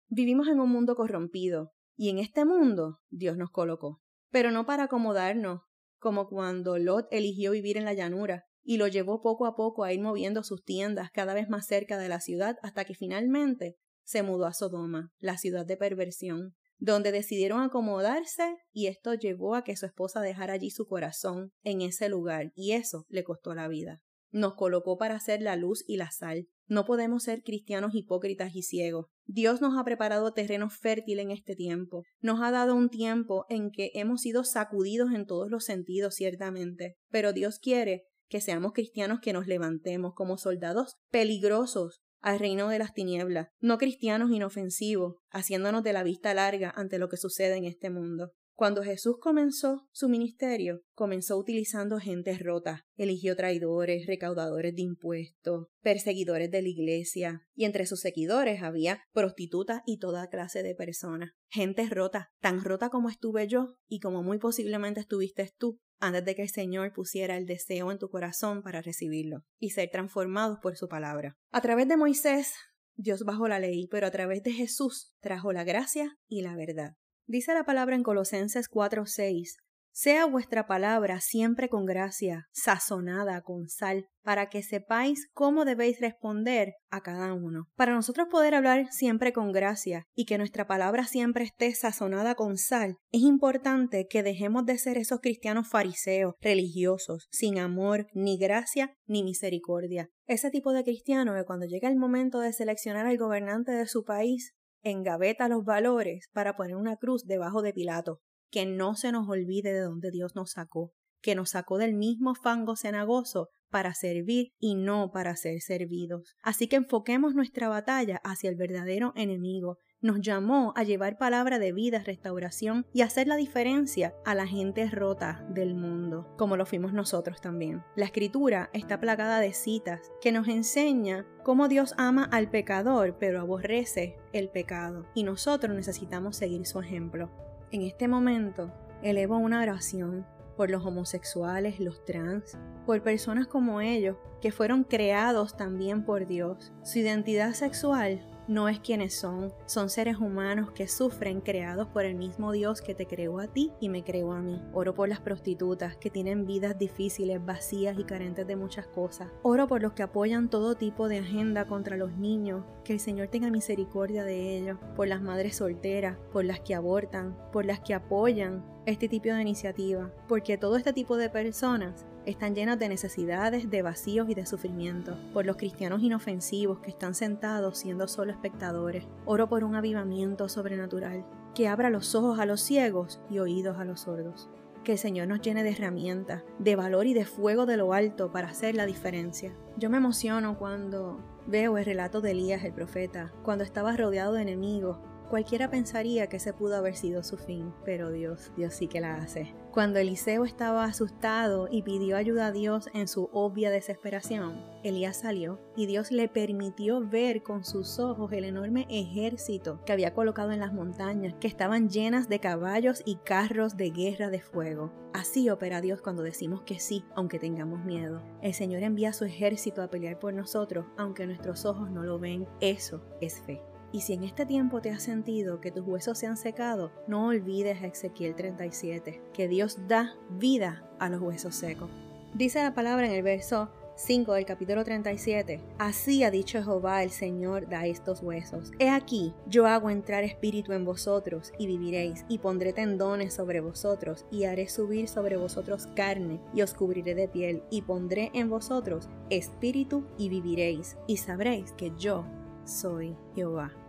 Vivimos 0.07 0.47
en 0.47 0.59
un 0.59 0.71
mundo 0.71 0.95
corrompido 0.95 1.73
y 1.95 2.09
en 2.09 2.17
este 2.17 2.43
mundo 2.43 3.01
Dios 3.11 3.37
nos 3.37 3.51
colocó, 3.51 4.01
pero 4.31 4.49
no 4.49 4.65
para 4.65 4.85
acomodarnos, 4.85 5.61
como 5.99 6.27
cuando 6.27 6.79
Lot 6.79 7.05
eligió 7.11 7.51
vivir 7.51 7.77
en 7.77 7.85
la 7.85 7.93
llanura 7.93 8.45
y 8.63 8.77
lo 8.77 8.87
llevó 8.87 9.21
poco 9.21 9.45
a 9.45 9.53
poco 9.55 9.83
a 9.83 9.93
ir 9.93 10.01
moviendo 10.01 10.41
sus 10.41 10.63
tiendas 10.63 11.11
cada 11.11 11.35
vez 11.35 11.49
más 11.49 11.67
cerca 11.67 11.99
de 11.99 12.09
la 12.09 12.19
ciudad 12.19 12.55
hasta 12.63 12.83
que 12.83 12.95
finalmente 12.95 13.77
se 14.03 14.23
mudó 14.23 14.47
a 14.47 14.53
Sodoma, 14.53 15.11
la 15.19 15.37
ciudad 15.37 15.67
de 15.67 15.77
perversión, 15.77 16.55
donde 16.81 17.11
decidieron 17.11 17.61
acomodarse 17.61 18.57
y 18.73 18.87
esto 18.87 19.13
llevó 19.13 19.53
a 19.53 19.63
que 19.63 19.77
su 19.77 19.85
esposa 19.85 20.19
dejara 20.19 20.53
allí 20.53 20.71
su 20.71 20.87
corazón 20.87 21.53
en 21.63 21.81
ese 21.81 22.09
lugar 22.09 22.51
y 22.55 22.71
eso 22.71 23.05
le 23.07 23.23
costó 23.23 23.53
la 23.53 23.67
vida. 23.67 24.01
Nos 24.31 24.55
colocó 24.55 24.97
para 24.97 25.19
ser 25.19 25.41
la 25.43 25.55
luz 25.55 25.83
y 25.87 25.97
la 25.97 26.09
sal. 26.09 26.47
No 26.65 26.85
podemos 26.85 27.23
ser 27.23 27.43
cristianos 27.43 27.93
hipócritas 27.93 28.55
y 28.55 28.63
ciegos. 28.63 29.07
Dios 29.25 29.61
nos 29.61 29.77
ha 29.77 29.83
preparado 29.83 30.33
terreno 30.33 30.69
fértil 30.69 31.19
en 31.19 31.29
este 31.29 31.53
tiempo. 31.55 32.03
Nos 32.19 32.41
ha 32.41 32.49
dado 32.49 32.73
un 32.75 32.89
tiempo 32.89 33.45
en 33.49 33.69
que 33.69 33.91
hemos 33.93 34.21
sido 34.21 34.43
sacudidos 34.43 35.13
en 35.13 35.27
todos 35.27 35.51
los 35.51 35.65
sentidos, 35.65 36.15
ciertamente. 36.15 36.95
Pero 37.09 37.33
Dios 37.33 37.59
quiere 37.59 38.05
que 38.27 38.41
seamos 38.41 38.71
cristianos 38.71 39.19
que 39.19 39.33
nos 39.33 39.45
levantemos 39.45 40.13
como 40.15 40.37
soldados 40.37 40.95
peligrosos 41.11 42.01
al 42.21 42.39
reino 42.39 42.69
de 42.69 42.79
las 42.79 42.93
tinieblas, 42.93 43.49
no 43.59 43.77
cristianos 43.77 44.31
inofensivos, 44.31 45.15
haciéndonos 45.31 45.83
de 45.83 45.93
la 45.93 46.03
vista 46.03 46.33
larga 46.33 46.71
ante 46.75 46.99
lo 46.99 47.09
que 47.09 47.17
sucede 47.17 47.57
en 47.57 47.65
este 47.65 47.89
mundo. 47.89 48.31
Cuando 48.55 48.83
Jesús 48.83 49.17
comenzó 49.19 49.87
su 49.91 50.07
ministerio, 50.07 50.81
comenzó 50.93 51.37
utilizando 51.37 51.99
gentes 51.99 52.39
rotas, 52.39 52.81
eligió 52.95 53.35
traidores, 53.35 54.05
recaudadores 54.05 54.75
de 54.75 54.83
impuestos, 54.83 55.67
perseguidores 55.81 56.51
de 56.51 56.61
la 56.61 56.67
iglesia, 56.67 57.41
y 57.55 57.65
entre 57.65 57.85
sus 57.85 58.01
seguidores 58.01 58.61
había 58.61 59.01
prostitutas 59.13 59.81
y 59.85 59.97
toda 59.97 60.29
clase 60.29 60.61
de 60.61 60.75
personas. 60.75 61.31
Gente 61.49 61.87
rota, 61.89 62.29
tan 62.39 62.63
rota 62.63 62.89
como 62.89 63.09
estuve 63.09 63.47
yo 63.47 63.75
y 63.87 63.99
como 63.99 64.21
muy 64.21 64.37
posiblemente 64.37 64.99
estuviste 64.99 65.49
tú, 65.57 65.79
antes 65.99 66.25
de 66.25 66.35
que 66.35 66.43
el 66.43 66.49
Señor 66.49 66.93
pusiera 66.93 67.37
el 67.37 67.45
deseo 67.45 67.91
en 67.91 67.99
tu 67.99 68.09
corazón 68.09 68.61
para 68.61 68.81
recibirlo 68.81 69.43
y 69.59 69.69
ser 69.71 69.89
transformados 69.89 70.59
por 70.61 70.75
su 70.75 70.87
palabra. 70.87 71.35
A 71.51 71.61
través 71.61 71.87
de 71.87 71.97
Moisés, 71.97 72.53
Dios 72.95 73.23
bajó 73.23 73.47
la 73.47 73.59
ley, 73.59 73.87
pero 73.89 74.07
a 74.07 74.11
través 74.11 74.43
de 74.43 74.51
Jesús 74.51 75.13
trajo 75.19 75.53
la 75.53 75.63
gracia 75.63 76.17
y 76.27 76.41
la 76.41 76.55
verdad. 76.55 76.95
Dice 77.31 77.53
la 77.53 77.63
palabra 77.63 77.95
en 77.95 78.03
Colosenses 78.03 78.67
4:6, 78.67 79.55
sea 79.93 80.25
vuestra 80.25 80.67
palabra 80.67 81.21
siempre 81.21 81.69
con 81.69 81.85
gracia, 81.85 82.49
sazonada 82.51 83.41
con 83.41 83.69
sal, 83.69 84.09
para 84.21 84.49
que 84.49 84.61
sepáis 84.63 85.29
cómo 85.31 85.63
debéis 85.63 86.01
responder 86.01 86.73
a 86.89 86.99
cada 86.99 87.33
uno. 87.33 87.69
Para 87.77 87.93
nosotros 87.93 88.27
poder 88.29 88.53
hablar 88.53 88.91
siempre 88.91 89.31
con 89.31 89.53
gracia 89.53 90.03
y 90.13 90.25
que 90.25 90.37
nuestra 90.37 90.67
palabra 90.67 91.05
siempre 91.05 91.45
esté 91.45 91.73
sazonada 91.73 92.35
con 92.35 92.57
sal, 92.57 92.97
es 93.13 93.21
importante 93.21 94.07
que 94.09 94.23
dejemos 94.23 94.65
de 94.65 94.77
ser 94.77 94.97
esos 94.97 95.21
cristianos 95.21 95.69
fariseos, 95.69 96.35
religiosos, 96.41 97.29
sin 97.31 97.59
amor, 97.59 98.07
ni 98.13 98.37
gracia, 98.37 98.93
ni 99.05 99.23
misericordia. 99.23 100.09
Ese 100.27 100.51
tipo 100.51 100.73
de 100.73 100.83
cristiano 100.83 101.33
que 101.33 101.45
cuando 101.45 101.65
llega 101.65 101.87
el 101.87 101.95
momento 101.95 102.41
de 102.41 102.51
seleccionar 102.51 103.05
al 103.05 103.17
gobernante 103.17 103.71
de 103.71 103.87
su 103.87 104.03
país, 104.03 104.53
engaveta 104.83 105.47
los 105.47 105.63
valores 105.63 106.29
para 106.33 106.55
poner 106.55 106.75
una 106.75 106.97
cruz 106.97 107.25
debajo 107.25 107.61
de 107.61 107.73
Pilato 107.73 108.21
que 108.51 108.65
no 108.65 108.95
se 108.95 109.11
nos 109.11 109.27
olvide 109.29 109.73
de 109.73 109.79
dónde 109.79 110.11
Dios 110.11 110.35
nos 110.35 110.51
sacó, 110.51 110.93
que 111.21 111.35
nos 111.35 111.51
sacó 111.51 111.77
del 111.77 111.95
mismo 111.95 112.35
fango 112.35 112.75
cenagoso 112.75 113.49
para 113.69 113.93
servir 113.93 114.51
y 114.59 114.75
no 114.75 115.11
para 115.11 115.35
ser 115.37 115.61
servidos. 115.61 116.35
Así 116.41 116.67
que 116.67 116.75
enfoquemos 116.75 117.33
nuestra 117.33 117.69
batalla 117.69 118.19
hacia 118.23 118.49
el 118.49 118.57
verdadero 118.57 119.13
enemigo. 119.15 119.77
Nos 120.03 120.19
llamó 120.19 120.73
a 120.75 120.81
llevar 120.81 121.19
palabra 121.19 121.59
de 121.59 121.73
vida, 121.73 121.99
restauración 121.99 122.87
y 122.91 123.01
hacer 123.01 123.27
la 123.27 123.35
diferencia 123.35 124.15
a 124.25 124.33
la 124.33 124.47
gente 124.47 124.89
rota 124.89 125.45
del 125.49 125.75
mundo, 125.75 126.27
como 126.39 126.57
lo 126.57 126.65
fuimos 126.65 126.91
nosotros 126.91 127.39
también. 127.39 127.83
La 127.95 128.05
escritura 128.05 128.71
está 128.73 128.99
plagada 128.99 129.39
de 129.39 129.53
citas 129.53 130.11
que 130.19 130.31
nos 130.31 130.47
enseña 130.47 131.27
cómo 131.43 131.67
Dios 131.67 131.93
ama 131.99 132.23
al 132.23 132.49
pecador, 132.49 133.17
pero 133.19 133.41
aborrece 133.41 134.17
el 134.33 134.49
pecado, 134.49 135.05
y 135.13 135.21
nosotros 135.21 135.75
necesitamos 135.75 136.35
seguir 136.35 136.65
su 136.65 136.79
ejemplo. 136.79 137.29
En 137.71 137.83
este 137.83 138.07
momento, 138.07 138.73
elevo 139.03 139.37
una 139.37 139.61
oración 139.61 140.25
por 140.57 140.71
los 140.71 140.83
homosexuales, 140.83 141.79
los 141.79 142.03
trans, 142.05 142.57
por 142.87 143.03
personas 143.03 143.45
como 143.45 143.81
ellos, 143.81 144.17
que 144.41 144.51
fueron 144.51 144.83
creados 144.83 145.55
también 145.55 146.05
por 146.05 146.25
Dios. 146.25 146.73
Su 146.81 146.97
identidad 146.97 147.53
sexual 147.53 148.19
no 148.47 148.67
es 148.67 148.79
quienes 148.79 149.13
son, 149.13 149.53
son 149.65 149.89
seres 149.89 150.17
humanos 150.17 150.71
que 150.71 150.87
sufren 150.87 151.41
creados 151.41 151.87
por 151.87 152.05
el 152.05 152.15
mismo 152.15 152.51
Dios 152.51 152.81
que 152.81 152.95
te 152.95 153.05
creó 153.05 153.39
a 153.39 153.47
ti 153.47 153.71
y 153.79 153.89
me 153.89 154.03
creó 154.03 154.33
a 154.33 154.41
mí. 154.41 154.61
Oro 154.73 154.93
por 154.93 155.09
las 155.09 155.19
prostitutas 155.19 155.95
que 155.97 156.09
tienen 156.09 156.45
vidas 156.45 156.77
difíciles, 156.77 157.43
vacías 157.45 157.97
y 157.97 158.03
carentes 158.03 158.47
de 158.47 158.55
muchas 158.55 158.87
cosas. 158.87 159.29
Oro 159.43 159.67
por 159.67 159.81
los 159.81 159.93
que 159.93 160.03
apoyan 160.03 160.49
todo 160.49 160.75
tipo 160.75 161.07
de 161.07 161.19
agenda 161.19 161.65
contra 161.65 161.97
los 161.97 162.13
niños, 162.13 162.63
que 162.83 162.93
el 162.93 162.99
Señor 162.99 163.27
tenga 163.27 163.49
misericordia 163.49 164.23
de 164.23 164.57
ellos, 164.57 164.77
por 164.95 165.07
las 165.07 165.21
madres 165.21 165.57
solteras, 165.57 166.17
por 166.31 166.45
las 166.45 166.59
que 166.59 166.75
abortan, 166.75 167.37
por 167.51 167.65
las 167.65 167.79
que 167.79 167.93
apoyan 167.93 168.65
este 168.85 169.07
tipo 169.07 169.29
de 169.29 169.41
iniciativa, 169.41 170.11
porque 170.27 170.57
todo 170.57 170.75
este 170.75 170.93
tipo 170.93 171.15
de 171.15 171.29
personas 171.29 172.05
están 172.25 172.55
llenas 172.55 172.77
de 172.79 172.89
necesidades, 172.89 173.69
de 173.69 173.81
vacíos 173.81 174.29
y 174.29 174.35
de 174.35 174.45
sufrimiento, 174.45 175.17
por 175.33 175.45
los 175.45 175.57
cristianos 175.57 176.01
inofensivos 176.01 176.79
que 176.79 176.89
están 176.89 177.15
sentados 177.15 177.77
siendo 177.77 178.07
solo 178.07 178.31
espectadores. 178.31 179.05
Oro 179.25 179.49
por 179.49 179.63
un 179.63 179.75
avivamiento 179.75 180.47
sobrenatural, 180.49 181.25
que 181.55 181.67
abra 181.67 181.89
los 181.89 182.15
ojos 182.15 182.39
a 182.39 182.45
los 182.45 182.61
ciegos 182.61 183.21
y 183.29 183.39
oídos 183.39 183.77
a 183.77 183.85
los 183.85 184.01
sordos. 184.01 184.49
Que 184.83 184.93
el 184.93 184.97
Señor 184.97 185.27
nos 185.27 185.41
llene 185.41 185.63
de 185.63 185.71
herramientas, 185.71 186.43
de 186.57 186.75
valor 186.75 187.05
y 187.05 187.13
de 187.13 187.25
fuego 187.25 187.65
de 187.65 187.77
lo 187.77 187.93
alto 187.93 188.31
para 188.31 188.49
hacer 188.49 188.75
la 188.75 188.85
diferencia. 188.85 189.53
Yo 189.77 189.89
me 189.89 189.97
emociono 189.97 190.57
cuando 190.57 191.19
veo 191.47 191.77
el 191.77 191.85
relato 191.85 192.21
de 192.21 192.31
Elías 192.31 192.63
el 192.63 192.73
profeta, 192.73 193.31
cuando 193.43 193.63
estaba 193.63 193.95
rodeado 193.95 194.33
de 194.33 194.41
enemigos, 194.41 194.97
Cualquiera 195.31 195.69
pensaría 195.69 196.27
que 196.27 196.35
ese 196.35 196.51
pudo 196.51 196.75
haber 196.75 196.97
sido 196.97 197.23
su 197.23 197.37
fin, 197.37 197.73
pero 197.85 198.11
Dios, 198.11 198.51
Dios 198.57 198.73
sí 198.73 198.89
que 198.89 198.99
la 198.99 199.15
hace. 199.15 199.55
Cuando 199.71 199.97
Eliseo 199.97 200.43
estaba 200.43 200.83
asustado 200.83 201.69
y 201.71 201.83
pidió 201.83 202.17
ayuda 202.17 202.47
a 202.47 202.51
Dios 202.51 202.89
en 202.93 203.07
su 203.07 203.29
obvia 203.31 203.71
desesperación, 203.71 204.61
Elías 204.83 205.21
salió 205.21 205.57
y 205.77 205.85
Dios 205.85 206.11
le 206.11 206.27
permitió 206.27 206.99
ver 206.99 207.43
con 207.43 207.63
sus 207.63 207.97
ojos 207.97 208.33
el 208.33 208.43
enorme 208.43 208.85
ejército 208.89 209.79
que 209.85 209.93
había 209.93 210.13
colocado 210.13 210.51
en 210.51 210.59
las 210.59 210.73
montañas, 210.73 211.33
que 211.39 211.47
estaban 211.47 211.87
llenas 211.89 212.27
de 212.27 212.41
caballos 212.41 213.01
y 213.05 213.15
carros 213.15 213.77
de 213.77 213.89
guerra 213.91 214.29
de 214.29 214.41
fuego. 214.41 214.91
Así 215.13 215.49
opera 215.49 215.79
Dios 215.79 216.01
cuando 216.01 216.23
decimos 216.23 216.63
que 216.63 216.77
sí, 216.77 217.05
aunque 217.15 217.39
tengamos 217.39 217.85
miedo. 217.85 218.21
El 218.41 218.53
Señor 218.53 218.83
envía 218.83 219.13
su 219.13 219.23
ejército 219.23 219.81
a 219.81 219.89
pelear 219.89 220.19
por 220.19 220.33
nosotros, 220.33 220.87
aunque 220.97 221.25
nuestros 221.25 221.63
ojos 221.63 221.89
no 221.89 222.03
lo 222.03 222.19
ven. 222.19 222.45
Eso 222.59 223.01
es 223.21 223.39
fe. 223.39 223.61
Y 223.91 224.01
si 224.01 224.13
en 224.13 224.23
este 224.23 224.45
tiempo 224.45 224.81
te 224.81 224.91
has 224.91 225.03
sentido 225.03 225.59
que 225.59 225.71
tus 225.71 225.85
huesos 225.85 226.17
se 226.17 226.27
han 226.27 226.37
secado, 226.37 226.91
no 227.07 227.27
olvides 227.27 227.83
Ezequiel 227.83 228.35
37, 228.35 229.21
que 229.33 229.47
Dios 229.47 229.77
da 229.87 230.15
vida 230.29 230.83
a 230.99 231.09
los 231.09 231.21
huesos 231.21 231.55
secos. 231.55 231.89
Dice 232.33 232.63
la 232.63 232.73
palabra 232.73 233.05
en 233.05 233.11
el 233.11 233.23
verso 233.23 233.69
5 233.95 234.33
del 234.33 234.45
capítulo 234.45 234.83
37. 234.83 235.59
Así 235.77 236.23
ha 236.23 236.31
dicho 236.31 236.63
Jehová 236.63 237.03
el 237.03 237.11
Señor 237.11 237.67
da 237.67 237.85
estos 237.85 238.21
huesos. 238.21 238.71
He 238.79 238.89
aquí, 238.89 239.33
yo 239.47 239.67
hago 239.67 239.89
entrar 239.89 240.23
espíritu 240.23 240.71
en 240.71 240.85
vosotros 240.85 241.51
y 241.59 241.67
viviréis, 241.67 242.25
y 242.29 242.39
pondré 242.39 242.73
tendones 242.73 243.33
sobre 243.33 243.59
vosotros, 243.59 244.25
y 244.31 244.45
haré 244.45 244.69
subir 244.69 245.07
sobre 245.07 245.37
vosotros 245.37 245.87
carne, 245.95 246.39
y 246.53 246.61
os 246.61 246.73
cubriré 246.73 247.13
de 247.13 247.27
piel, 247.27 247.63
y 247.69 247.81
pondré 247.81 248.31
en 248.33 248.49
vosotros 248.49 249.09
espíritu 249.29 250.05
y 250.17 250.29
viviréis, 250.29 250.97
y 251.07 251.17
sabréis 251.17 251.73
que 251.73 251.91
yo 251.97 252.25
soy 252.65 253.15
Jehová. 253.35 253.80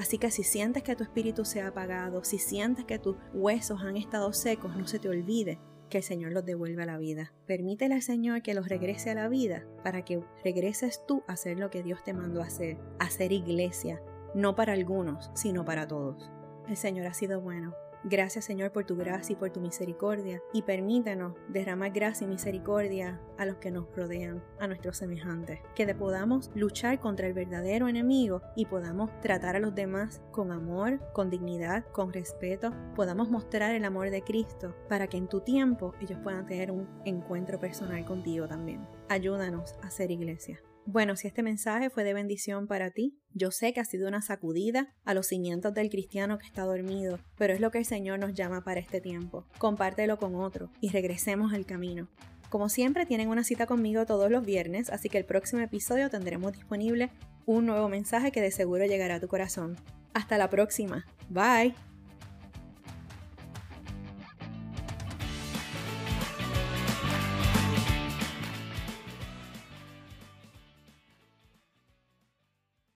Así 0.00 0.16
que 0.16 0.30
si 0.30 0.44
sientes 0.44 0.82
que 0.82 0.96
tu 0.96 1.04
espíritu 1.04 1.44
se 1.44 1.60
ha 1.60 1.66
apagado, 1.66 2.24
si 2.24 2.38
sientes 2.38 2.86
que 2.86 2.98
tus 2.98 3.16
huesos 3.34 3.82
han 3.82 3.98
estado 3.98 4.32
secos, 4.32 4.74
no 4.74 4.86
se 4.86 4.98
te 4.98 5.10
olvide 5.10 5.60
que 5.90 5.98
el 5.98 6.02
Señor 6.02 6.32
los 6.32 6.46
devuelve 6.46 6.82
a 6.82 6.86
la 6.86 6.96
vida. 6.96 7.34
Permítele 7.46 7.96
al 7.96 8.00
Señor 8.00 8.40
que 8.40 8.54
los 8.54 8.66
regrese 8.66 9.10
a 9.10 9.14
la 9.14 9.28
vida 9.28 9.66
para 9.84 10.02
que 10.02 10.24
regreses 10.42 11.04
tú 11.06 11.22
a 11.28 11.34
hacer 11.34 11.58
lo 11.58 11.68
que 11.68 11.82
Dios 11.82 12.02
te 12.02 12.14
mandó 12.14 12.40
a 12.40 12.46
hacer, 12.46 12.78
a 12.98 13.04
hacer 13.04 13.30
iglesia, 13.30 14.00
no 14.34 14.56
para 14.56 14.72
algunos, 14.72 15.30
sino 15.34 15.66
para 15.66 15.86
todos. 15.86 16.30
El 16.66 16.78
Señor 16.78 17.06
ha 17.06 17.12
sido 17.12 17.42
bueno. 17.42 17.74
Gracias 18.04 18.46
Señor 18.46 18.72
por 18.72 18.84
tu 18.84 18.96
gracia 18.96 19.34
y 19.34 19.36
por 19.36 19.50
tu 19.50 19.60
misericordia 19.60 20.40
y 20.54 20.62
permítanos 20.62 21.34
derramar 21.48 21.90
gracia 21.90 22.24
y 22.24 22.28
misericordia 22.28 23.20
a 23.36 23.44
los 23.44 23.56
que 23.56 23.70
nos 23.70 23.94
rodean, 23.94 24.42
a 24.58 24.66
nuestros 24.66 24.96
semejantes, 24.96 25.60
que 25.74 25.90
podamos 25.94 26.50
luchar 26.54 26.98
contra 26.98 27.26
el 27.26 27.34
verdadero 27.34 27.88
enemigo 27.88 28.40
y 28.56 28.64
podamos 28.64 29.10
tratar 29.20 29.56
a 29.56 29.60
los 29.60 29.74
demás 29.74 30.22
con 30.30 30.50
amor, 30.50 31.00
con 31.12 31.28
dignidad, 31.28 31.84
con 31.92 32.12
respeto, 32.12 32.72
podamos 32.94 33.28
mostrar 33.28 33.74
el 33.74 33.84
amor 33.84 34.10
de 34.10 34.22
Cristo 34.22 34.74
para 34.88 35.06
que 35.06 35.18
en 35.18 35.28
tu 35.28 35.40
tiempo 35.40 35.94
ellos 36.00 36.18
puedan 36.22 36.46
tener 36.46 36.70
un 36.70 36.88
encuentro 37.04 37.60
personal 37.60 38.04
contigo 38.04 38.48
también. 38.48 38.86
Ayúdanos 39.08 39.74
a 39.82 39.90
ser 39.90 40.10
iglesia. 40.10 40.60
Bueno, 40.92 41.14
si 41.14 41.28
este 41.28 41.44
mensaje 41.44 41.88
fue 41.88 42.02
de 42.02 42.14
bendición 42.14 42.66
para 42.66 42.90
ti, 42.90 43.16
yo 43.32 43.52
sé 43.52 43.72
que 43.72 43.78
ha 43.78 43.84
sido 43.84 44.08
una 44.08 44.22
sacudida 44.22 44.92
a 45.04 45.14
los 45.14 45.28
cimientos 45.28 45.72
del 45.72 45.88
cristiano 45.88 46.36
que 46.36 46.46
está 46.46 46.64
dormido, 46.64 47.20
pero 47.38 47.54
es 47.54 47.60
lo 47.60 47.70
que 47.70 47.78
el 47.78 47.84
Señor 47.84 48.18
nos 48.18 48.34
llama 48.34 48.64
para 48.64 48.80
este 48.80 49.00
tiempo. 49.00 49.46
Compártelo 49.58 50.18
con 50.18 50.34
otro 50.34 50.72
y 50.80 50.88
regresemos 50.88 51.52
al 51.52 51.64
camino. 51.64 52.08
Como 52.48 52.68
siempre, 52.68 53.06
tienen 53.06 53.28
una 53.28 53.44
cita 53.44 53.66
conmigo 53.66 54.04
todos 54.04 54.32
los 54.32 54.44
viernes, 54.44 54.90
así 54.90 55.08
que 55.08 55.18
el 55.18 55.24
próximo 55.24 55.62
episodio 55.62 56.10
tendremos 56.10 56.54
disponible 56.54 57.10
un 57.46 57.66
nuevo 57.66 57.88
mensaje 57.88 58.32
que 58.32 58.40
de 58.40 58.50
seguro 58.50 58.84
llegará 58.84 59.14
a 59.14 59.20
tu 59.20 59.28
corazón. 59.28 59.76
Hasta 60.12 60.38
la 60.38 60.50
próxima. 60.50 61.06
Bye. 61.28 61.89